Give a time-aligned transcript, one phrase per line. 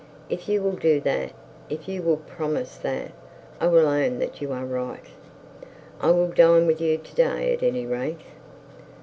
[0.31, 1.31] 'If you will do that,
[1.69, 3.11] if you will promise that,
[3.59, 5.05] I will own that you are right.'
[6.01, 8.21] 'I will dine with you to day, at any rate.'